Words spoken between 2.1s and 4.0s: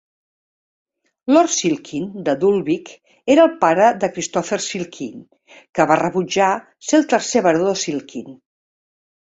de Dulwich era el pare